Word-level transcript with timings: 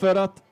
För 0.00 0.16
att 0.16 0.42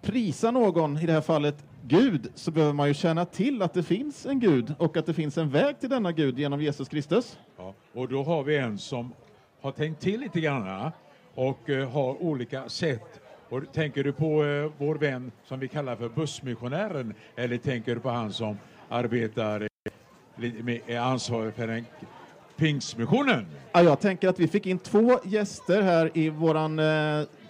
prisa 0.00 0.50
någon, 0.50 0.98
i 0.98 1.06
det 1.06 1.12
här 1.12 1.20
fallet 1.20 1.64
Gud, 1.82 2.32
så 2.34 2.50
behöver 2.50 2.72
man 2.72 2.88
ju 2.88 2.94
känna 2.94 3.24
till 3.24 3.62
att 3.62 3.74
det 3.74 3.82
finns 3.82 4.26
en 4.26 4.40
Gud 4.40 4.74
och 4.78 4.96
att 4.96 5.06
det 5.06 5.14
finns 5.14 5.38
en 5.38 5.50
väg 5.50 5.80
till 5.80 5.90
denna 5.90 6.12
Gud 6.12 6.38
genom 6.38 6.60
Jesus 6.60 6.88
Kristus. 6.88 7.38
Ja, 7.56 7.74
och 7.92 8.08
då 8.08 8.22
har 8.22 8.42
vi 8.42 8.56
en 8.56 8.78
som 8.78 9.12
har 9.60 9.72
tänkt 9.72 10.00
till 10.00 10.20
lite 10.20 10.40
grann 10.40 10.90
och 11.34 11.70
eh, 11.70 11.90
har 11.90 12.22
olika 12.22 12.68
sätt. 12.68 13.20
Och 13.48 13.72
tänker 13.72 14.04
du 14.04 14.12
på 14.12 14.44
eh, 14.44 14.72
vår 14.78 14.94
vän 14.94 15.32
som 15.44 15.60
vi 15.60 15.68
kallar 15.68 15.96
för 15.96 16.08
bussmissionären 16.08 17.14
eller 17.36 17.58
tänker 17.58 17.94
du 17.94 18.00
på 18.00 18.10
han 18.10 18.32
som 18.32 18.58
arbetar 18.88 19.68
eh, 20.36 20.52
med, 20.64 20.80
är 20.86 20.98
ansvarig 20.98 21.54
för 21.54 21.66
den 21.66 21.84
pingstmissionen? 22.56 23.46
Ja, 23.72 23.82
jag 23.82 24.00
tänker 24.00 24.28
att 24.28 24.40
vi 24.40 24.48
fick 24.48 24.66
in 24.66 24.78
två 24.78 25.18
gäster 25.24 25.82
här 25.82 26.10
i 26.14 26.28
våran, 26.28 26.80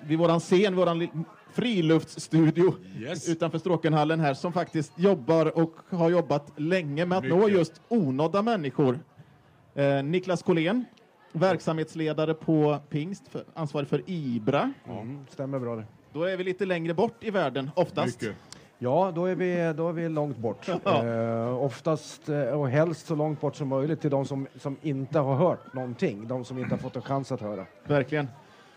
vid 0.06 0.18
våran 0.18 0.40
scen, 0.40 0.76
våran 0.76 0.98
li- 0.98 1.10
friluftsstudio 1.52 2.74
Yes. 2.98 3.28
utanför 3.28 3.58
Stråkenhallen 3.58 4.20
här 4.20 4.34
som 4.34 4.52
faktiskt 4.52 4.92
jobbar 4.98 5.58
och 5.58 5.72
har 5.90 6.10
jobbat 6.10 6.52
länge 6.56 7.06
med 7.06 7.18
att 7.18 7.24
nå 7.24 7.36
Mycket. 7.36 7.52
just 7.58 7.80
onådda 7.88 8.42
människor. 8.42 8.98
Eh, 9.74 10.02
Niklas 10.02 10.42
Collén, 10.42 10.84
verksamhetsledare 11.32 12.34
på 12.34 12.78
Pingst, 12.88 13.28
för, 13.28 13.44
ansvarig 13.54 13.88
för 13.88 14.02
IBRA. 14.06 14.72
Mm, 14.88 15.26
stämmer 15.30 15.58
bra 15.58 15.76
det. 15.76 15.84
Då 16.12 16.22
är 16.24 16.36
vi 16.36 16.44
lite 16.44 16.66
längre 16.66 16.94
bort 16.94 17.24
i 17.24 17.30
världen, 17.30 17.70
oftast. 17.74 18.20
Mycket. 18.22 18.36
Ja, 18.78 19.12
då 19.14 19.26
är 19.26 19.34
vi, 19.34 19.72
då 19.76 19.88
är 19.88 19.92
vi 19.92 20.08
långt 20.08 20.36
bort. 20.36 20.68
Ja. 20.84 21.04
Eh, 21.06 21.62
oftast 21.62 22.28
eh, 22.28 22.42
och 22.42 22.68
helst 22.68 23.06
så 23.06 23.14
långt 23.14 23.40
bort 23.40 23.56
som 23.56 23.68
möjligt 23.68 24.00
till 24.00 24.10
de 24.10 24.24
som, 24.24 24.46
som 24.56 24.76
inte 24.82 25.18
har 25.18 25.34
hört 25.36 25.74
någonting. 25.74 26.28
De 26.28 26.44
som 26.44 26.58
inte 26.58 26.70
har 26.74 26.78
fått 26.78 26.96
en 26.96 27.02
chans 27.02 27.32
att 27.32 27.40
höra. 27.40 27.66
Verkligen. 27.86 28.28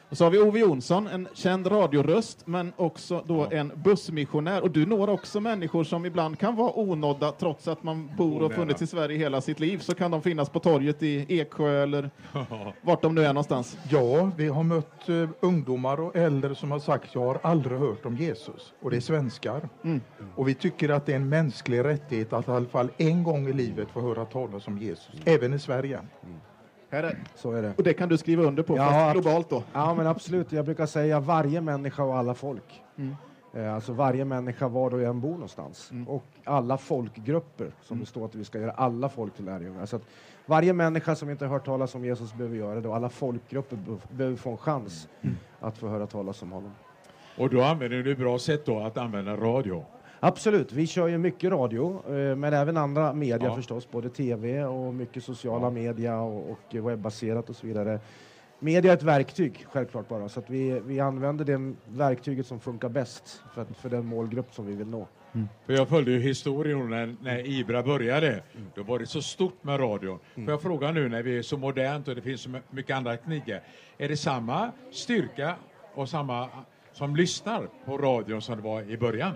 Och 0.09 0.17
så 0.17 0.23
har 0.23 0.31
vi 0.31 0.39
Ove 0.39 0.59
Jonsson, 0.59 1.07
en 1.07 1.27
känd 1.33 1.71
radioröst, 1.71 2.47
men 2.47 2.73
också 2.75 3.23
då 3.27 3.47
en 3.51 3.71
bussmissionär. 3.75 4.61
Och 4.61 4.71
du 4.71 4.85
når 4.85 5.09
också 5.09 5.39
människor 5.39 5.83
som 5.83 6.05
ibland 6.05 6.39
kan 6.39 6.55
vara 6.55 6.71
onådda, 6.79 7.31
trots 7.31 7.67
att 7.67 7.83
man 7.83 8.11
bor 8.17 8.43
och 8.43 8.53
funnits 8.53 8.81
i 8.81 8.87
Sverige 8.87 9.17
hela 9.17 9.41
sitt 9.41 9.59
liv, 9.59 9.77
så 9.77 9.95
kan 9.95 10.11
de 10.11 10.21
finnas 10.21 10.49
på 10.49 10.59
torget 10.59 11.03
i 11.03 11.39
Eksjö 11.39 11.83
eller 11.83 12.09
vart 12.81 13.01
de 13.01 13.15
nu 13.15 13.21
är 13.21 13.27
någonstans. 13.27 13.77
Ja, 13.89 14.31
vi 14.37 14.47
har 14.47 14.63
mött 14.63 15.09
eh, 15.09 15.29
ungdomar 15.39 15.99
och 15.99 16.15
äldre 16.15 16.55
som 16.55 16.71
har 16.71 16.79
sagt 16.79 17.15
jag 17.15 17.21
har 17.21 17.39
aldrig 17.41 17.79
hört 17.79 18.05
om 18.05 18.17
Jesus. 18.17 18.73
Och 18.81 18.91
det 18.91 18.97
är 18.97 19.01
svenskar. 19.01 19.69
Och 20.35 20.47
vi 20.47 20.53
tycker 20.53 20.89
att 20.89 21.05
det 21.05 21.11
är 21.11 21.15
en 21.15 21.29
mänsklig 21.29 21.83
rättighet 21.83 22.33
att 22.33 22.47
i 22.47 22.51
alla 22.51 22.65
fall 22.65 22.89
en 22.97 23.23
gång 23.23 23.47
i 23.47 23.53
livet 23.53 23.87
få 23.93 24.01
höra 24.01 24.25
talas 24.25 24.67
om 24.67 24.77
Jesus. 24.77 25.15
Även 25.25 25.53
i 25.53 25.59
Sverige. 25.59 25.99
Här 25.99 26.54
är, 27.03 27.17
Så 27.35 27.51
är 27.51 27.61
det. 27.61 27.73
och 27.77 27.83
det 27.83 27.93
kan 27.93 28.09
du 28.09 28.17
skriva 28.17 28.43
under 28.43 28.63
på, 28.63 28.77
Ja, 28.77 28.89
fast 28.89 29.13
globalt 29.21 29.49
då. 29.49 29.63
Ja, 29.73 29.93
men 29.93 30.07
absolut. 30.07 30.51
Jag 30.51 30.65
brukar 30.65 30.85
säga 30.85 31.19
varje 31.19 31.61
människa 31.61 32.03
och 32.03 32.17
alla 32.17 32.33
folk. 32.33 32.81
Mm. 32.97 33.15
Eh, 33.53 33.75
Alltså 33.75 33.93
varje 33.93 34.25
människa 34.25 34.67
var 34.67 34.89
du 34.89 35.05
än 35.05 35.21
bor 35.21 35.31
någonstans. 35.33 35.91
Mm. 35.91 36.07
Och 36.07 36.23
alla 36.43 36.77
folkgrupper, 36.77 37.71
som 37.81 37.99
det 37.99 38.05
står 38.05 38.25
att 38.25 38.35
vi 38.35 38.43
ska 38.43 38.59
göra 38.59 38.71
alla 38.71 39.09
folk 39.09 39.35
till 39.35 39.45
lärjungar. 39.45 39.85
Så 39.85 39.95
att 39.95 40.01
varje 40.45 40.73
människa 40.73 41.15
som 41.15 41.29
inte 41.29 41.45
har 41.45 41.51
hört 41.53 41.65
talas 41.65 41.95
om 41.95 42.05
Jesus 42.05 42.33
behöver 42.33 42.55
göra 42.57 42.81
det 42.81 42.87
och 42.89 42.95
alla 42.95 43.09
folkgrupper 43.09 43.75
be- 43.75 43.97
behöver 44.15 44.37
få 44.37 44.51
en 44.51 44.57
chans 44.57 45.07
Mm. 45.21 45.35
att 45.59 45.77
få 45.77 45.87
höra 45.87 46.07
talas 46.07 46.41
om 46.41 46.51
honom. 46.51 46.71
Och 47.37 47.49
då 47.49 47.63
använder 47.63 48.03
du 48.03 48.11
ett 48.11 48.17
bra 48.17 48.39
sätt 48.39 48.65
då 48.65 48.79
att 48.79 48.97
använda 48.97 49.35
radio. 49.35 49.85
Absolut, 50.27 50.71
vi 50.71 50.87
kör 50.87 51.07
ju 51.07 51.17
mycket 51.17 51.51
radio, 51.51 52.03
eh, 52.07 52.35
men 52.35 52.53
även 52.53 52.77
andra 52.77 53.13
media 53.13 53.47
Ja. 53.47 53.55
förstås, 53.55 53.91
både 53.91 54.09
tv 54.09 54.65
och 54.65 54.93
mycket 54.93 55.23
sociala 55.23 55.69
media 55.69 56.21
och, 56.21 56.51
och 56.51 56.75
webbaserat 56.89 57.49
och 57.49 57.55
så 57.55 57.67
vidare. 57.67 57.99
Media 58.59 58.91
är 58.91 58.97
ett 58.97 59.03
verktyg, 59.03 59.65
självklart 59.69 60.07
bara, 60.07 60.29
så 60.29 60.39
att 60.39 60.49
vi, 60.49 60.79
vi 60.85 60.99
använder 60.99 61.45
det 61.45 61.75
verktyget 61.85 62.47
som 62.47 62.59
funkar 62.59 62.89
bäst 62.89 63.41
för, 63.53 63.65
för 63.65 63.89
den 63.89 64.05
målgrupp 64.05 64.53
som 64.53 64.65
vi 64.65 64.75
vill 64.75 64.87
nå. 64.87 65.07
För 65.65 65.73
jag 65.73 65.89
följde 65.89 66.11
ju 66.11 66.19
historien 66.19 66.89
när, 66.89 67.15
när 67.21 67.47
Ibra 67.49 67.83
började. 67.83 68.43
Då 68.73 68.83
var 68.83 68.99
det 68.99 69.05
så 69.05 69.21
stort 69.21 69.63
med 69.63 69.79
radion. 69.79 70.19
Får 70.35 70.49
jag 70.49 70.61
fråga 70.61 70.91
nu 70.91 71.09
när 71.09 71.23
vi 71.23 71.37
är 71.37 71.41
så 71.41 71.57
modernt 71.57 72.07
och 72.07 72.15
det 72.15 72.21
finns 72.21 72.41
så 72.41 72.49
mycket 72.69 72.97
andra 72.97 73.17
tekniker. 73.17 73.61
Är 73.97 74.09
det 74.09 74.17
samma 74.17 74.71
styrka 74.91 75.55
och 75.93 76.09
samma 76.09 76.49
som 76.91 77.15
lyssnar 77.15 77.69
på 77.85 77.97
radion 77.97 78.41
som 78.41 78.55
det 78.55 78.61
var 78.63 78.81
i 78.81 78.97
början? 78.97 79.31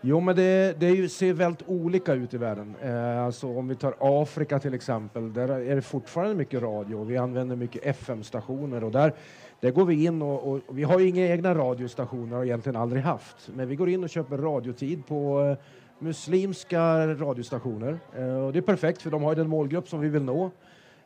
Jo, 0.00 0.20
men 0.20 0.36
det, 0.36 0.80
det 0.80 1.08
ser 1.08 1.32
väldigt 1.32 1.68
olika 1.68 2.14
ut 2.14 2.34
i 2.34 2.36
världen. 2.38 2.74
Eh, 2.82 3.24
alltså 3.24 3.58
om 3.58 3.68
vi 3.68 3.74
tar 3.74 3.94
Afrika 4.00 4.58
till 4.58 4.74
exempel, 4.74 5.32
där 5.32 5.48
är 5.48 5.74
det 5.74 5.82
fortfarande 5.82 6.34
mycket 6.34 6.62
radio. 6.62 7.04
Vi 7.04 7.16
använder 7.16 7.56
mycket 7.56 7.86
FM-stationer 7.86 8.84
och 8.84 8.90
där, 8.92 9.12
där 9.60 9.70
går 9.70 9.84
vi 9.84 10.04
in 10.04 10.22
och, 10.22 10.48
och, 10.52 10.60
och 10.66 10.78
vi 10.78 10.82
har 10.82 10.98
ju 10.98 11.08
inga 11.08 11.26
egna 11.26 11.54
radiostationer 11.54 12.32
och 12.32 12.38
har 12.38 12.44
egentligen 12.44 12.76
aldrig 12.76 13.02
haft. 13.02 13.50
Men 13.54 13.68
vi 13.68 13.76
går 13.76 13.88
in 13.88 14.04
och 14.04 14.10
köper 14.10 14.38
radiotid 14.38 15.06
på 15.06 15.40
eh, 15.40 15.56
muslimska 15.98 17.06
radiostationer. 17.06 17.98
Eh, 18.16 18.44
och 18.44 18.52
det 18.52 18.58
är 18.58 18.62
perfekt 18.62 19.02
för 19.02 19.10
de 19.10 19.22
har 19.22 19.30
ju 19.30 19.36
den 19.36 19.48
målgrupp 19.48 19.88
som 19.88 20.00
vi 20.00 20.08
vill 20.08 20.22
nå. 20.22 20.50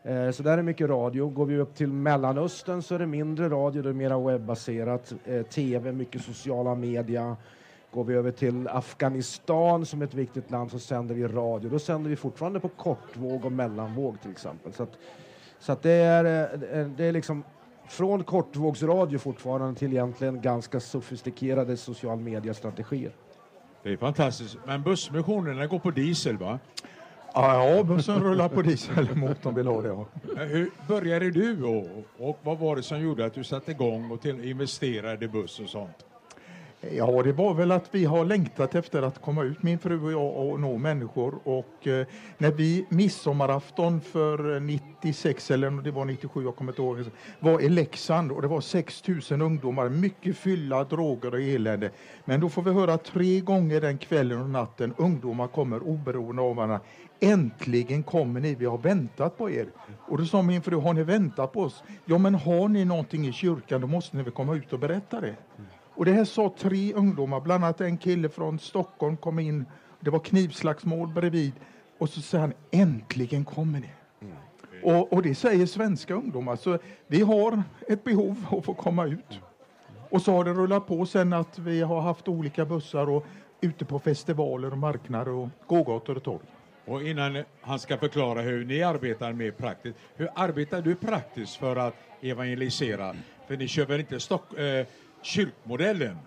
Eh, 0.03 0.31
Så 0.31 0.43
där 0.43 0.59
är 0.59 0.62
mycket 0.62 0.89
radio. 0.91 1.28
Går 1.28 1.47
vi 1.47 1.59
upp 1.59 1.75
till 1.75 1.93
Mellanöstern 1.93 2.83
så 2.83 2.95
är 2.95 2.99
det 2.99 3.07
mindre 3.07 3.49
radio, 3.49 3.83
det 3.83 3.89
är 3.89 3.93
mera 3.93 4.19
webbaserat. 4.19 5.12
Eh, 5.25 5.43
TV, 5.43 5.93
mycket 5.93 6.22
sociala 6.22 6.75
media. 6.75 7.37
Går 7.95 8.05
vi 8.05 8.15
över 8.15 8.31
till 8.31 8.69
Afghanistan 8.69 9.87
som 9.87 10.03
är 10.03 10.06
ett 10.06 10.15
viktigt 10.15 10.51
land 10.51 10.71
så 10.71 10.78
sänder 10.78 11.15
vi 11.15 11.27
radio. 11.27 11.71
Då 11.71 11.78
sänder 11.78 12.11
vi 12.11 12.17
fortfarande 12.17 12.61
på 12.61 12.69
kortvåg 12.69 13.45
och 13.45 13.53
mellanvåg 13.53 14.21
till 14.23 14.31
exempel. 14.31 14.73
Så 14.73 14.83
att, 14.83 14.99
så 15.59 15.73
att 15.73 15.83
det, 15.83 15.91
är, 15.91 16.25
eh, 16.78 16.87
det 16.87 17.05
är 17.05 17.12
liksom 17.12 17.45
från 17.89 18.25
kortvågsradio 18.25 19.19
fortfarande 19.19 19.78
till 19.78 19.93
egentligen 19.93 20.41
ganska 20.41 20.81
sofistikerade 20.81 21.77
social 21.77 22.19
media-strategier. 22.21 23.12
Det 23.83 23.93
är 23.93 23.97
fantastiskt. 23.97 24.57
Men 24.67 24.83
bussmissionen 24.83 25.57
den 25.57 25.69
går 25.69 25.78
på 25.78 25.91
diesel 25.91 26.37
va? 26.37 26.59
Ja, 27.34 27.83
bussen 27.83 28.21
rullar 28.21 28.49
på 28.49 28.62
diesel. 28.62 29.09
Motorn 29.17 29.55
vill 29.55 29.67
ha 29.67 29.83
det. 29.83 29.89
Ja. 29.89 30.07
Hur 30.45 30.71
började 30.89 31.31
du 31.31 31.65
och, 31.65 31.87
och 32.19 32.39
vad 32.43 32.59
var 32.59 32.77
det 32.77 32.83
som 32.83 33.01
gjorde 33.01 33.25
att 33.25 33.34
du 33.34 33.45
satte 33.45 33.71
igång 33.71 34.11
och 34.11 34.21
till, 34.21 34.45
investerade 34.45 35.25
i 35.25 35.28
buss 35.28 35.61
och 35.61 35.69
sånt? 35.69 36.07
Ja, 36.82 37.22
det 37.22 37.32
var 37.32 37.54
väl 37.54 37.72
att 37.72 37.94
vi 37.94 38.04
har 38.04 38.24
längtat 38.24 38.74
efter 38.74 39.02
att 39.02 39.20
komma 39.20 39.42
ut, 39.42 39.62
min 39.62 39.78
fru 39.78 40.04
och 40.04 40.12
jag, 40.12 40.36
och 40.36 40.60
nå 40.60 40.78
människor. 40.78 41.38
Och 41.44 41.86
eh, 41.86 42.06
när 42.38 42.50
vi 42.50 42.86
midsommarafton 42.88 44.00
för 44.00 44.54
eh, 44.54 44.60
96, 44.60 45.50
eller 45.50 45.70
det 45.70 45.91
var 45.91 46.04
97, 46.04 46.44
jag 46.44 46.56
kommer 46.56 46.72
inte 46.72 46.82
ihåg, 46.82 47.04
var 47.41 47.60
i 47.60 47.68
Leksand 47.68 48.32
och 48.32 48.42
det 48.42 48.48
var 48.48 48.60
6 48.60 49.08
000 49.30 49.42
ungdomar, 49.42 49.88
mycket 49.88 50.36
fylla, 50.36 50.84
droger 50.84 51.34
och 51.34 51.41
elände. 51.41 51.91
Men 52.24 52.41
då 52.41 52.48
får 52.48 52.62
vi 52.62 52.72
höra 52.72 52.98
tre 52.98 53.41
gånger 53.41 53.80
den 53.80 53.98
kvällen 53.98 54.41
och 54.41 54.50
natten, 54.50 54.94
ungdomar 54.97 55.48
kommer 55.48 55.82
oberoende 55.82 56.42
av 56.42 56.56
varandra. 56.56 56.80
Äntligen 57.20 58.02
kommer 58.02 58.41
ni, 58.41 58.54
vi 58.54 58.66
har 58.66 58.78
väntat 58.78 59.38
på 59.38 59.50
er. 59.50 59.66
Och 60.08 60.18
då 60.18 60.24
sa 60.24 60.42
min 60.42 60.62
fru, 60.62 60.76
har 60.76 60.94
ni 60.94 61.02
väntat 61.02 61.52
på 61.52 61.60
oss? 61.60 61.82
Ja, 62.04 62.18
men 62.18 62.34
har 62.34 62.68
ni 62.68 62.84
någonting 62.84 63.26
i 63.26 63.32
kyrkan, 63.32 63.80
då 63.80 63.86
måste 63.86 64.16
ni 64.16 64.22
väl 64.22 64.32
komma 64.32 64.54
ut 64.54 64.72
och 64.72 64.78
berätta 64.78 65.20
det. 65.20 65.34
Och 66.00 66.06
det 66.06 66.12
här 66.12 66.25
sa 66.25 66.55
tre 66.59 66.93
ungdomar, 66.93 67.41
bland 67.41 67.65
annat 67.65 67.81
en 67.81 67.99
kille 67.99 68.28
från 68.28 68.59
Stockholm 68.59 69.16
kom 69.16 69.38
in. 69.38 69.65
Det 70.00 70.11
var 70.11 70.19
knivslagsmål 70.19 71.09
bredvid. 71.09 71.53
Och 71.99 72.09
så 72.09 72.21
säger 72.21 72.43
han, 72.43 72.53
äntligen 72.71 73.44
kommer 73.44 73.81
ni. 73.81 73.91
Och, 74.83 75.12
och 75.12 75.22
det 75.22 75.34
säger 75.34 75.66
svenska 75.66 76.15
ungdomar. 76.15 76.56
Så 76.56 76.78
vi 77.06 77.21
har 77.22 77.62
ett 77.89 78.05
behov 78.05 78.47
av 78.50 78.59
att 78.59 78.65
få 78.65 78.75
komma 78.75 79.06
ut. 79.06 79.41
Och 80.10 80.22
så 80.22 80.33
har 80.33 80.44
det 80.44 80.53
rullat 80.53 80.87
på 80.87 81.06
sen 81.06 81.33
att 81.33 81.59
vi 81.59 81.83
har 81.83 82.00
haft 82.00 82.28
olika 82.28 82.65
bussar 82.65 83.10
och 83.10 83.27
ute 83.60 83.84
på 83.84 83.99
festivaler 83.99 84.71
och 84.71 84.78
marknader 84.78 85.33
och 85.33 85.49
gågator 85.66 86.16
och 86.16 86.22
torg. 86.22 86.47
Och 86.84 87.03
innan 87.03 87.44
han 87.60 87.78
ska 87.78 87.99
förklara 87.99 88.41
hur 88.41 88.65
ni 88.65 88.83
arbetar 88.83 89.33
med 89.33 89.56
praktiskt, 89.56 89.99
hur 90.16 90.28
arbetar 90.34 90.83
du 90.83 90.94
praktiskt 90.94 91.56
för 91.56 91.77
att 91.77 91.94
evangelisera? 92.21 93.15
För 93.49 93.56
ni 93.56 93.69
kör 93.69 93.87
väl 93.87 94.00
inte 94.00 94.21
stock, 94.21 94.59
eh, 94.59 94.87
kyrkmodellen? 95.22 96.19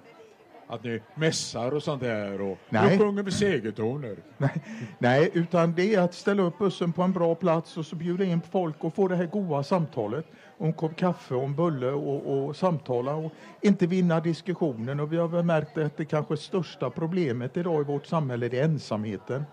Att 0.67 0.83
ni 0.83 1.01
mässar 1.15 1.71
och 1.71 1.83
sånt 1.83 2.01
där 2.01 2.41
och 2.41 2.57
Nej. 2.69 2.94
och 2.94 3.01
sjunger 3.01 3.23
med 3.23 3.33
segertoner? 3.33 4.15
Nej, 4.38 4.63
nej, 4.97 5.31
utan 5.33 5.73
det 5.73 5.95
är 5.95 6.01
att 6.01 6.13
ställa 6.13 6.44
upp 6.44 6.57
bussen 6.57 6.94
på 6.94 7.01
en 7.01 7.13
bra 7.13 7.35
plats 7.35 7.77
och 7.77 7.85
så 7.85 7.95
bjuda 7.95 8.23
in 8.23 8.41
folk 8.51 8.83
och 8.83 8.95
få 8.95 9.07
det 9.07 9.15
här 9.15 9.25
goda 9.25 9.63
samtalet 9.63 10.25
om 10.57 10.65
en 10.65 10.73
kopp 10.73 10.95
kaffe 10.95 11.35
och 11.35 11.44
en 11.44 11.56
bulle 11.56 11.91
och, 11.91 12.45
och 12.45 12.56
samtala 12.56 13.15
och 13.15 13.31
inte 13.62 13.88
vinna 13.88 14.19
diskussionen. 14.19 15.00
Och 15.00 15.13
vi 15.13 15.18
har 15.18 15.27
väl 15.27 15.45
märkt 15.45 15.77
att 15.77 15.97
det 15.97 16.06
kanske 16.06 16.38
största 16.38 16.89
problemet 16.89 17.57
idag 17.57 17.81
i 17.81 17.83
vårt 17.83 18.06
samhälle 18.06 18.45
är 18.45 18.63
ensamheten. 18.63 19.44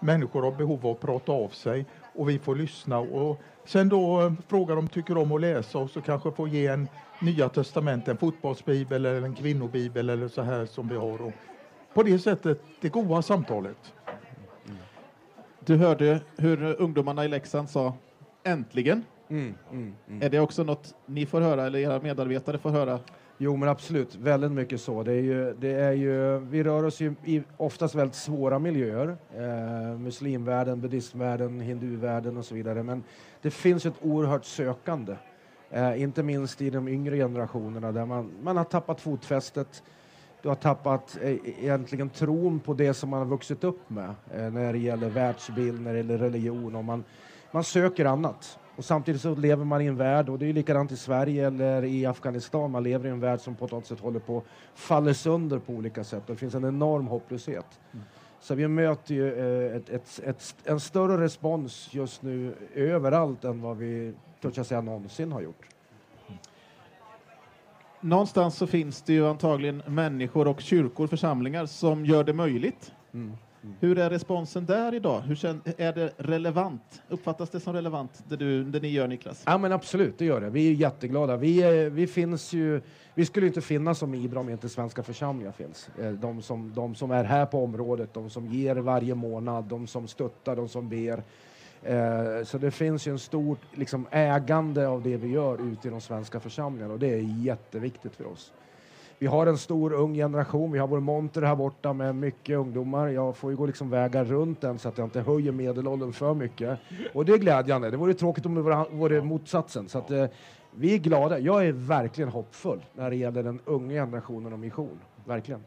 Människor 0.00 0.42
har 0.42 0.52
behov 0.52 0.86
av 0.86 0.92
att 0.92 1.00
prata 1.00 1.32
av 1.32 1.48
sig 1.48 1.86
och 2.14 2.28
vi 2.28 2.38
får 2.38 2.56
lyssna 2.56 2.98
och 2.98 3.40
sen 3.68 3.88
då 3.88 4.20
eh, 4.22 4.32
fråga 4.48 4.74
om 4.74 4.84
de 4.86 4.88
tycker 4.88 5.18
om 5.18 5.32
att 5.32 5.40
läsa 5.40 5.78
och 5.78 5.90
så 5.90 6.00
kanske 6.00 6.32
få 6.32 6.48
ge 6.48 6.66
en 6.66 6.88
Nya 7.20 7.48
testament, 7.48 8.08
en 8.08 8.16
fotbollsbibel 8.16 9.06
eller 9.06 9.22
en 9.22 9.34
kvinnobibel 9.34 10.10
eller 10.10 10.28
så 10.28 10.42
här 10.42 10.66
som 10.66 10.88
vi 10.88 10.96
har. 10.96 11.22
Och 11.22 11.32
på 11.94 12.02
det 12.02 12.18
sättet, 12.18 12.62
det 12.80 12.88
goda 12.88 13.22
samtalet. 13.22 13.94
Du 15.60 15.76
hörde 15.76 16.20
hur 16.36 16.80
ungdomarna 16.82 17.24
i 17.24 17.28
Leksand 17.28 17.70
sa 17.70 17.94
äntligen. 18.44 19.04
Mm, 19.28 19.54
mm, 19.72 19.94
mm. 20.08 20.22
Är 20.22 20.30
det 20.30 20.40
också 20.40 20.64
något 20.64 20.94
ni 21.06 21.26
får 21.26 21.40
höra 21.40 21.66
eller 21.66 21.78
era 21.78 22.00
medarbetare 22.00 22.58
får 22.58 22.70
höra? 22.70 23.00
Jo, 23.40 23.56
men 23.56 23.68
absolut. 23.68 24.14
Väldigt 24.14 24.52
mycket 24.52 24.80
så. 24.80 25.02
Det 25.02 25.12
är 25.12 25.22
ju, 25.22 25.54
det 25.60 25.72
är 25.72 25.92
ju, 25.92 26.38
vi 26.38 26.62
rör 26.62 26.84
oss 26.84 27.00
ju 27.00 27.14
i 27.24 27.42
oftast 27.56 27.94
väldigt 27.94 28.16
svåra 28.16 28.58
miljöer. 28.58 29.16
Eh, 29.36 29.98
muslimvärlden, 29.98 30.80
buddhistvärlden, 30.80 31.60
hinduvärlden 31.60 32.36
och 32.36 32.44
så 32.44 32.54
vidare. 32.54 32.82
Men 32.82 33.04
det 33.42 33.50
finns 33.50 33.86
ett 33.86 33.94
oerhört 34.02 34.44
sökande. 34.44 35.16
Eh, 35.70 36.02
inte 36.02 36.22
minst 36.22 36.62
i 36.62 36.70
de 36.70 36.88
yngre 36.88 37.16
generationerna 37.16 37.92
där 37.92 38.06
man, 38.06 38.30
man 38.42 38.56
har 38.56 38.64
tappat 38.64 39.00
fotfästet. 39.00 39.82
Du 40.42 40.48
har 40.48 40.56
tappat 40.56 41.18
eh, 41.22 41.30
e-, 41.30 41.38
egentligen 41.44 42.10
tron 42.10 42.60
på 42.60 42.74
det 42.74 42.94
som 42.94 43.10
man 43.10 43.18
har 43.18 43.26
vuxit 43.26 43.64
upp 43.64 43.90
med 43.90 44.14
eh, 44.34 44.50
när 44.50 44.72
det 44.72 44.78
gäller 44.78 45.08
världsbild, 45.08 45.80
när 45.80 45.92
det 45.92 45.98
gäller 45.98 46.18
religion. 46.18 46.76
Och 46.76 46.84
man, 46.84 47.04
man 47.50 47.64
söker 47.64 48.04
annat. 48.04 48.58
Och 48.76 48.84
samtidigt 48.84 49.20
så 49.20 49.34
lever 49.34 49.64
man 49.64 49.80
i 49.80 49.86
en 49.86 49.96
värld, 49.96 50.28
och 50.28 50.38
det 50.38 50.46
är 50.46 50.52
likadant 50.52 50.92
i 50.92 50.96
Sverige 50.96 51.46
eller 51.46 51.84
i 51.84 52.06
Afghanistan, 52.06 52.70
man 52.70 52.82
lever 52.82 53.08
i 53.08 53.10
en 53.10 53.20
värld 53.20 53.40
som 53.40 53.54
på 53.54 53.66
något 53.66 53.86
sätt 53.86 54.00
håller 54.00 54.20
på 54.20 54.42
falla 54.74 55.14
sönder 55.14 55.58
på 55.58 55.72
olika 55.72 56.04
sätt. 56.04 56.22
Det 56.26 56.36
finns 56.36 56.54
en 56.54 56.64
enorm 56.64 57.06
hopplöshet. 57.06 57.80
Mm. 57.92 58.04
Så 58.40 58.54
vi 58.54 58.68
möter 58.68 59.14
ju 59.14 59.38
eh, 59.38 59.76
ett, 59.76 59.90
ett, 59.90 60.20
ett, 60.24 60.54
en 60.64 60.80
större 60.80 61.24
respons 61.24 61.88
just 61.90 62.22
nu 62.22 62.54
överallt 62.74 63.44
än 63.44 63.60
vad 63.62 63.76
vi, 63.76 64.14
törs 64.40 64.56
jag 64.56 64.66
säga, 64.66 64.80
någonsin 64.80 65.32
har 65.32 65.40
gjort. 65.40 65.66
Någonstans 68.00 68.56
så 68.56 68.66
finns 68.66 69.02
det 69.02 69.12
ju 69.12 69.26
antagligen 69.26 69.82
människor 69.86 70.48
och 70.48 70.60
kyrkor, 70.60 71.06
församlingar 71.06 71.66
som 71.66 72.04
gör 72.04 72.24
det 72.24 72.32
möjligt. 72.32 72.92
Mm. 73.12 73.36
Hur 73.80 73.98
är 73.98 74.10
responsen 74.10 74.66
där 74.66 74.94
idag? 74.94 75.20
Hur 75.20 75.44
är 75.78 75.92
det 75.92 76.12
relevant? 76.16 77.02
Uppfattas 77.08 77.50
det 77.50 77.60
som 77.60 77.72
relevant, 77.72 78.24
det, 78.28 78.36
du, 78.36 78.64
det 78.64 78.80
ni 78.80 78.88
gör, 78.88 79.08
Niklas? 79.08 79.42
Ja, 79.46 79.58
men 79.58 79.72
absolut, 79.72 80.18
det 80.18 80.24
gör 80.24 80.40
det. 80.40 80.50
Vi 80.50 80.68
är 80.68 80.72
jätteglada. 80.72 81.36
Vi, 81.36 81.88
vi, 81.90 82.06
finns 82.06 82.52
ju, 82.52 82.80
vi 83.14 83.24
skulle 83.24 83.46
inte 83.46 83.60
finnas 83.60 83.98
som 83.98 84.14
IBRA 84.14 84.40
om 84.40 84.48
inte 84.48 84.68
svenska 84.68 85.02
församlingar 85.02 85.52
finns. 85.52 85.90
Eh, 85.98 86.12
de 86.12 86.42
som, 86.42 86.72
de 86.74 86.94
som 86.94 87.10
är 87.10 87.24
här 87.24 87.46
på 87.46 87.64
området, 87.64 88.14
de 88.14 88.30
som 88.30 88.46
ger 88.46 88.76
varje 88.76 89.14
månad, 89.14 89.64
de 89.64 89.86
som 89.86 90.08
stöttar, 90.08 90.56
de 90.56 90.68
som 90.68 90.88
ber. 90.88 91.22
Eh, 91.82 92.44
så 92.44 92.58
det 92.58 92.70
finns 92.70 93.06
ju 93.06 93.12
en 93.12 93.18
stort 93.18 93.60
liksom, 93.74 94.06
ägande 94.10 94.88
av 94.88 95.02
det 95.02 95.16
vi 95.16 95.28
gör 95.28 95.72
ute 95.72 95.88
i 95.88 95.90
de 95.90 96.00
svenska 96.00 96.40
församlingarna 96.40 96.92
och 96.92 96.98
det 96.98 97.14
är 97.14 97.42
jätteviktigt 97.44 98.16
för 98.16 98.26
oss. 98.26 98.52
Vi 99.20 99.26
har 99.26 99.46
en 99.46 99.58
stor 99.58 99.92
ung 99.92 100.14
generation. 100.14 100.72
Vi 100.72 100.78
har 100.78 100.88
vår 100.88 101.00
monter 101.00 101.42
här 101.42 101.56
borta 101.56 101.92
med 101.92 102.14
mycket 102.14 102.56
ungdomar. 102.56 103.08
Jag 103.08 103.36
får 103.36 103.50
ju 103.50 103.56
gå 103.56 103.66
liksom 103.66 103.90
väga 103.90 104.24
runt 104.24 104.60
den 104.60 104.78
så 104.78 104.88
att 104.88 104.98
jag 104.98 105.06
inte 105.06 105.20
höjer 105.20 105.52
medelåldern 105.52 106.12
för 106.12 106.34
mycket. 106.34 106.78
Och 107.12 107.24
det 107.24 107.32
är 107.32 107.38
glädjande. 107.38 107.90
Det 107.90 107.96
vore 107.96 108.14
tråkigt 108.14 108.46
om 108.46 108.54
det 108.54 108.62
vore 108.90 109.20
motsatsen. 109.20 109.88
Så 109.88 109.98
att, 109.98 110.10
eh, 110.10 110.26
vi 110.74 110.94
är 110.94 110.98
glada. 110.98 111.38
Jag 111.38 111.66
är 111.66 111.72
verkligen 111.72 112.30
hoppfull 112.30 112.80
när 112.94 113.10
det 113.10 113.16
gäller 113.16 113.42
den 113.42 113.60
unga 113.64 113.94
generationen 113.94 114.52
och 114.52 114.58
mission. 114.58 114.98
Verkligen. 115.24 115.60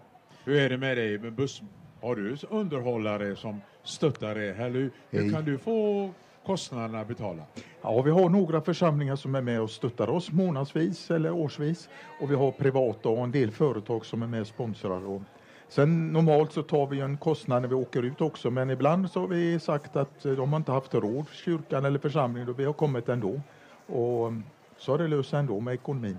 Hur 0.44 0.60
är 0.60 0.70
det 0.70 0.78
med 0.78 0.98
dig 0.98 1.18
med 1.18 1.34
buss? 1.34 1.62
Har 2.02 2.16
du 2.16 2.38
underhållare 2.50 3.36
som 3.36 3.62
stöttar 3.84 4.36
dig? 4.36 4.50
Eller 4.50 4.90
hur 5.10 5.32
kan 5.32 5.46
du 5.46 5.58
få 5.58 6.10
kostnaderna 6.46 7.06
betala? 7.06 7.44
Ja, 7.82 8.02
vi 8.02 8.12
har 8.12 8.30
några 8.30 8.62
församlingar 8.62 9.16
som 9.16 9.36
är 9.36 9.42
med 9.42 9.62
och 9.62 9.70
stöttar 9.70 10.10
oss 10.10 10.32
månadsvis 10.32 11.12
eller 11.12 11.32
årsvis 11.32 11.90
och 12.22 12.32
vi 12.32 12.36
har 12.36 12.52
privata 12.52 13.10
och 13.10 13.24
en 13.24 13.32
del 13.32 13.52
företag 13.52 14.06
som 14.06 14.22
är 14.22 14.28
med 14.28 14.42
och 14.42 14.48
sponsrar. 14.48 15.06
Och 15.06 15.22
sen 15.70 16.14
normalt 16.14 16.52
så 16.52 16.64
tar 16.64 16.88
vi 16.88 17.00
en 17.00 17.18
kostnad 17.18 17.62
när 17.62 17.70
vi 17.70 17.76
åker 17.76 18.04
ut 18.04 18.22
också, 18.22 18.52
men 18.52 18.70
ibland 18.70 19.12
så 19.12 19.20
har 19.20 19.28
vi 19.28 19.60
sagt 19.60 19.96
att 19.96 20.26
eh, 20.26 20.32
de 20.32 20.54
har 20.54 20.58
inte 20.58 20.72
haft 20.72 20.94
råd, 20.94 21.26
kyrkan 21.32 21.86
eller 21.86 22.00
församlingen, 22.00 22.50
och 22.50 22.60
vi 22.60 22.66
har 22.66 22.74
kommit 22.74 23.10
ändå. 23.10 23.42
Och 23.88 24.28
mm, 24.28 24.44
så 24.78 24.92
har 24.92 24.98
det 24.98 25.08
löst 25.08 25.30
sig 25.30 25.40
ändå 25.40 25.60
med 25.60 25.74
ekonomin. 25.74 26.18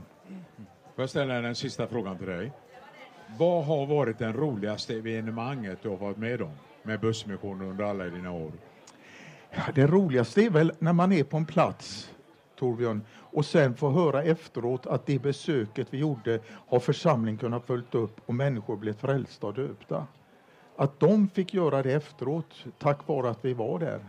Får 0.94 1.02
jag 1.02 1.10
ställa 1.10 1.40
den 1.40 1.54
sista 1.54 1.86
frågan 1.86 2.18
till 2.18 2.26
dig? 2.26 2.52
Vad 3.38 3.64
har 3.64 3.86
varit 3.86 4.18
den 4.18 4.32
roligaste 4.32 4.94
evenemanget 4.94 5.78
du 5.82 5.88
har 5.88 5.96
varit 5.96 6.16
med 6.16 6.42
om 6.42 6.52
med 6.82 7.00
Bussmissionen 7.00 7.70
under 7.70 7.84
alla 7.84 8.04
dina 8.04 8.30
år? 8.30 8.52
Det 9.74 9.86
roligaste 9.86 10.42
är 10.42 10.50
väl 10.50 10.72
när 10.78 10.92
man 10.92 11.12
är 11.12 11.24
på 11.24 11.36
en 11.36 11.46
plats, 11.46 12.10
Torbjörn, 12.58 13.02
och 13.12 13.44
sen 13.46 13.74
får 13.74 13.90
höra 13.90 14.22
efteråt 14.22 14.86
att 14.86 15.06
det 15.06 15.22
besöket 15.22 15.86
vi 15.90 15.98
gjorde 15.98 16.40
har 16.46 16.80
församlingen 16.80 17.38
kunnat 17.38 17.66
följt 17.66 17.94
upp 17.94 18.20
och 18.26 18.34
människor 18.34 18.76
blivit 18.76 19.00
frälsta 19.00 19.46
och 19.46 19.54
döpta. 19.54 20.06
Att 20.76 21.00
de 21.00 21.28
fick 21.28 21.54
göra 21.54 21.82
det 21.82 21.92
efteråt 21.92 22.64
tack 22.78 23.08
vare 23.08 23.30
att 23.30 23.44
vi 23.44 23.54
var 23.54 23.78
där. 23.78 24.00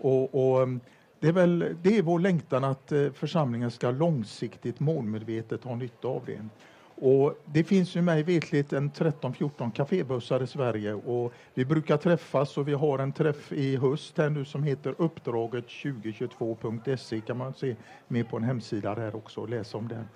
Och, 0.00 0.34
och 0.34 0.62
mm, 0.62 0.80
det, 1.20 1.28
är 1.28 1.32
väl, 1.32 1.76
det 1.82 1.98
är 1.98 2.02
vår 2.02 2.18
längtan 2.18 2.64
att 2.64 2.92
eh, 2.92 3.12
församlingen 3.12 3.70
ska 3.70 3.90
långsiktigt 3.90 4.80
målmedvetet 4.80 5.64
ha 5.64 5.74
nytta 5.74 6.08
av 6.08 6.22
det. 6.26 6.48
Och 6.96 7.38
det 7.44 7.64
finns 7.64 7.96
ju 7.96 8.02
mig 8.02 8.22
vetligt 8.22 8.72
en 8.72 8.90
13-14 8.90 9.70
kafébussar 9.70 10.42
i 10.42 10.46
Sverige 10.46 10.94
och 10.94 11.32
vi 11.54 11.64
brukar 11.64 11.96
träffas 11.96 12.58
och 12.58 12.68
vi 12.68 12.72
har 12.72 12.98
en 12.98 13.12
träff 13.12 13.52
i 13.52 13.76
höst 13.76 14.18
här 14.18 14.30
nu 14.30 14.44
som 14.44 14.62
heter 14.62 14.94
uppdraget 14.98 15.66
2022.se 15.66 17.20
kan 17.20 17.36
man 17.36 17.54
se 17.54 17.76
mer 18.08 18.24
på 18.24 18.36
en 18.36 18.44
hemsida 18.44 18.94
där 18.94 19.16
också 19.16 19.40
och 19.40 19.48
läsa 19.48 19.78
om 19.78 19.88
den. 19.88 20.08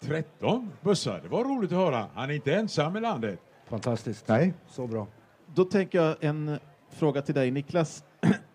13 0.00 0.70
bussar, 0.80 1.20
det 1.22 1.28
var 1.28 1.44
roligt 1.44 1.72
att 1.72 1.78
höra. 1.78 2.06
Han 2.14 2.30
är 2.30 2.34
inte 2.34 2.54
ensam 2.54 2.96
i 2.96 3.00
landet. 3.00 3.40
Fantastiskt. 3.68 4.28
Nej. 4.28 4.54
Så 4.68 4.86
bra. 4.86 5.06
Då 5.46 5.64
tänker 5.64 6.02
jag 6.02 6.16
en 6.20 6.58
fråga 6.90 7.22
till 7.22 7.34
dig 7.34 7.50
Niklas 7.50 8.04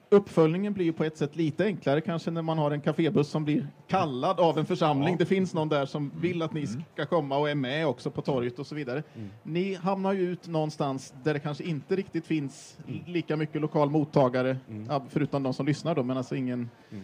uppföljningen 0.09 0.73
blir 0.73 0.85
ju 0.85 0.93
på 0.93 1.03
ett 1.03 1.17
sätt 1.17 1.35
lite 1.35 1.65
enklare 1.65 2.01
kanske 2.01 2.31
när 2.31 2.41
man 2.41 2.57
har 2.57 2.71
en 2.71 2.81
kafébuss 2.81 3.29
som 3.29 3.45
blir 3.45 3.67
kallad 3.87 4.39
av 4.39 4.57
en 4.57 4.65
församling. 4.65 5.11
Ja. 5.11 5.17
Det 5.17 5.25
finns 5.25 5.53
någon 5.53 5.69
där 5.69 5.85
som 5.85 6.11
vill 6.21 6.41
att 6.41 6.53
ni 6.53 6.63
mm. 6.63 6.83
ska 6.93 7.05
komma 7.05 7.37
och 7.37 7.49
är 7.49 7.55
med 7.55 7.87
också 7.87 8.11
på 8.11 8.21
torget 8.21 8.59
och 8.59 8.67
så 8.67 8.75
vidare. 8.75 9.03
Mm. 9.15 9.29
Ni 9.43 9.73
hamnar 9.73 10.13
ju 10.13 10.31
ut 10.31 10.47
någonstans 10.47 11.13
där 11.23 11.33
det 11.33 11.39
kanske 11.39 11.63
inte 11.63 11.95
riktigt 11.95 12.25
finns 12.25 12.77
mm. 12.87 12.99
lika 13.05 13.37
mycket 13.37 13.61
lokal 13.61 13.89
mottagare, 13.89 14.57
mm. 14.69 15.01
förutom 15.09 15.43
de 15.43 15.53
som 15.53 15.65
lyssnar 15.65 15.95
då, 15.95 16.03
men 16.03 16.17
alltså 16.17 16.35
ingen 16.35 16.69
mm. 16.91 17.03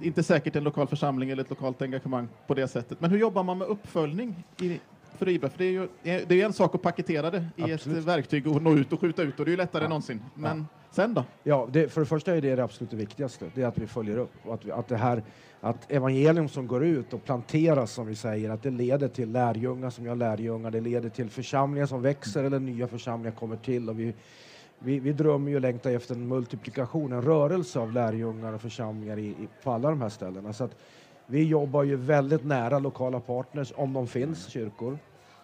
inte 0.00 0.22
säkert 0.22 0.56
en 0.56 0.64
lokal 0.64 0.86
församling 0.86 1.30
eller 1.30 1.42
ett 1.42 1.50
lokalt 1.50 1.82
engagemang 1.82 2.28
på 2.46 2.54
det 2.54 2.68
sättet. 2.68 3.00
Men 3.00 3.10
hur 3.10 3.18
jobbar 3.18 3.42
man 3.42 3.58
med 3.58 3.68
uppföljning 3.68 4.44
i, 4.60 4.80
för 5.18 5.28
IBA? 5.28 5.48
För 5.48 5.58
det 5.58 5.64
är 5.64 5.70
ju 5.70 5.88
det 6.02 6.40
är 6.40 6.44
en 6.44 6.52
sak 6.52 6.74
att 6.74 6.82
paketera 6.82 7.30
det 7.30 7.46
i 7.56 7.72
Absolut. 7.72 7.98
ett 7.98 8.04
verktyg 8.04 8.46
och 8.46 8.62
nå 8.62 8.74
ut 8.74 8.92
och 8.92 9.00
skjuta 9.00 9.22
ut 9.22 9.38
och 9.38 9.44
det 9.44 9.48
är 9.48 9.52
ju 9.52 9.56
lättare 9.56 9.82
ja. 9.82 9.84
än 9.84 9.90
någonsin. 9.90 10.22
Men 10.34 10.58
ja. 10.58 10.78
Sen 10.92 11.14
då? 11.14 11.24
Ja, 11.42 11.68
det, 11.72 11.88
för 11.88 12.00
det 12.00 12.06
första 12.06 12.36
är 12.36 12.40
det 12.40 12.56
det 12.56 12.64
absolut 12.64 12.92
viktigaste. 12.92 13.50
Det 13.54 13.62
är 13.62 13.66
att 13.66 13.78
vi 13.78 13.86
följer 13.86 14.16
upp. 14.18 14.32
Och 14.42 14.54
att, 14.54 14.64
vi, 14.64 14.72
att, 14.72 14.88
det 14.88 14.96
här, 14.96 15.22
att 15.60 15.92
evangelium 15.92 16.48
som 16.48 16.66
går 16.66 16.84
ut 16.84 17.12
och 17.12 17.24
planteras, 17.24 17.92
som 17.92 18.06
vi 18.06 18.14
säger, 18.14 18.50
att 18.50 18.62
det 18.62 18.70
leder 18.70 19.08
till 19.08 19.32
lärjungar 19.32 19.90
som 19.90 20.04
gör 20.06 20.14
lärjungar. 20.14 20.70
Det 20.70 20.80
leder 20.80 21.08
till 21.08 21.30
församlingar 21.30 21.86
som 21.86 22.02
växer 22.02 22.44
eller 22.44 22.58
nya 22.58 22.88
församlingar 22.88 23.36
kommer 23.36 23.56
till. 23.56 23.88
Och 23.88 24.00
vi, 24.00 24.14
vi, 24.78 24.98
vi 25.00 25.12
drömmer 25.12 25.50
ju 25.50 25.54
och 25.54 25.62
längtar 25.62 25.90
efter 25.90 26.14
en 26.14 26.28
multiplikation, 26.28 27.12
en 27.12 27.22
rörelse 27.22 27.78
av 27.78 27.92
lärjungar 27.92 28.52
och 28.52 28.60
församlingar 28.60 29.18
i, 29.18 29.26
i, 29.26 29.48
på 29.62 29.72
alla 29.72 29.90
de 29.90 30.00
här 30.00 30.08
ställena. 30.08 30.52
Så 30.52 30.64
att 30.64 30.76
vi 31.26 31.44
jobbar 31.44 31.82
ju 31.82 31.96
väldigt 31.96 32.44
nära 32.44 32.78
lokala 32.78 33.20
partners, 33.20 33.72
om 33.76 33.92
de 33.92 34.06
finns, 34.06 34.46
kyrkor. 34.46 34.98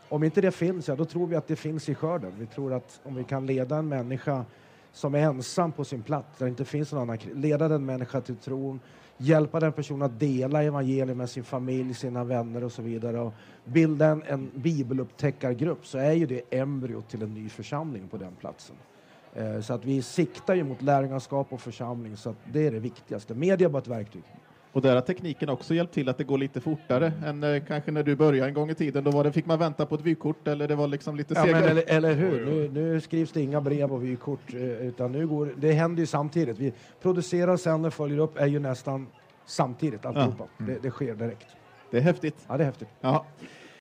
Om 0.08 0.24
inte 0.24 0.40
det 0.40 0.50
finns, 0.50 0.88
ja, 0.88 0.96
då 0.96 1.04
tror 1.04 1.26
vi 1.26 1.36
att 1.36 1.46
det 1.46 1.56
finns 1.56 1.88
i 1.88 1.94
skörden. 1.94 2.32
Vi 2.38 2.46
tror 2.46 2.72
att 2.72 3.00
om 3.04 3.14
vi 3.14 3.24
kan 3.24 3.46
leda 3.46 3.76
en 3.76 3.88
människa 3.88 4.44
som 4.92 5.14
är 5.14 5.18
ensam 5.18 5.72
på 5.72 5.84
sin 5.84 6.02
plats, 6.02 6.38
där 6.38 6.46
det 6.46 6.50
inte 6.50 6.64
finns 6.64 6.92
någon 6.92 7.02
annan, 7.02 7.18
leda 7.34 7.68
den 7.68 7.86
människa 7.86 8.20
till 8.20 8.36
tron, 8.36 8.80
hjälpa 9.16 9.60
den 9.60 9.72
personen 9.72 10.02
att 10.02 10.20
dela 10.20 10.62
evangeliet 10.62 11.16
med 11.16 11.30
sin 11.30 11.44
familj, 11.44 11.94
sina 11.94 12.24
vänner 12.24 12.64
och 12.64 12.72
så 12.72 12.82
vidare 12.82 13.20
och 13.20 13.32
bilda 13.64 14.06
en, 14.06 14.22
en 14.26 14.50
bibelupptäckargrupp 14.54 15.86
så 15.86 15.98
är 15.98 16.12
ju 16.12 16.26
det 16.26 16.42
embryot 16.50 17.08
till 17.08 17.22
en 17.22 17.34
ny 17.34 17.48
församling 17.48 18.08
på 18.08 18.16
den 18.16 18.34
platsen. 18.40 18.76
Eh, 19.34 19.60
så 19.60 19.74
att 19.74 19.84
vi 19.84 20.02
siktar 20.02 20.54
ju 20.54 20.64
mot 20.64 20.82
lärjungaskap 20.82 21.52
och 21.52 21.60
församling 21.60 22.16
så 22.16 22.30
att 22.30 22.36
det 22.52 22.66
är 22.66 22.70
det 22.70 22.78
viktigaste. 22.78 23.34
Media 23.34 23.68
är 23.68 23.70
bara 23.70 23.82
ett 23.82 23.88
verktyg. 23.88 24.22
Och 24.72 24.82
där 24.82 24.94
har 24.94 25.00
tekniken 25.00 25.48
också 25.48 25.74
hjälpt 25.74 25.94
till 25.94 26.08
att 26.08 26.18
det 26.18 26.24
går 26.24 26.38
lite 26.38 26.60
fortare 26.60 27.12
än 27.26 27.42
eh, 27.42 27.62
kanske 27.68 27.90
när 27.90 28.02
du 28.02 28.16
började 28.16 28.48
en 28.48 28.54
gång 28.54 28.70
i 28.70 28.74
tiden. 28.74 29.04
Då 29.04 29.10
var 29.10 29.24
det, 29.24 29.32
fick 29.32 29.46
man 29.46 29.58
vänta 29.58 29.86
på 29.86 29.94
ett 29.94 30.00
vykort 30.00 30.48
eller 30.48 30.68
det 30.68 30.74
var 30.74 30.88
liksom 30.88 31.16
lite 31.16 31.34
ja, 31.34 31.44
segare. 31.44 31.70
Eller, 31.70 31.84
eller, 31.86 32.14
hur? 32.14 32.46
Nu, 32.46 32.68
nu, 32.68 33.00
skrivs 33.00 33.32
det 33.32 33.40
inga 33.40 33.60
brev 33.60 33.92
och 33.92 34.04
vykort 34.04 34.54
eh, 34.54 34.60
utan 34.60 35.12
nu 35.12 35.26
går 35.26 35.54
det 35.56 35.72
händer 35.72 36.00
ju 36.00 36.06
samtidigt. 36.06 36.58
Vi 36.58 36.72
producerar, 37.02 37.56
sänder, 37.56 37.90
följer 37.90 38.18
upp 38.18 38.38
är 38.38 38.46
ju 38.46 38.58
nästan 38.58 39.06
samtidigt 39.46 40.06
alltihopa. 40.06 40.44
Ja. 40.58 40.64
Mm. 40.64 40.74
Det, 40.74 40.82
det 40.82 40.90
sker 40.90 41.14
direkt. 41.14 41.46
Det 41.90 41.96
är 41.96 42.02
häftigt. 42.02 42.46
Ja, 42.48 42.56
det 42.56 42.62
är 42.62 42.66
häftigt. 42.66 42.88
Ja. 43.00 43.26